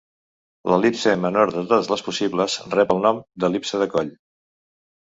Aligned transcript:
L'el·lipse 0.71 1.13
menor 1.25 1.53
de 1.57 1.59
totes 1.67 1.91
les 1.93 2.05
possibles 2.09 2.57
rep 2.75 2.97
el 2.97 3.05
nom 3.07 3.23
d'el·lipse 3.45 3.87
de 3.87 3.93
coll. 3.97 4.15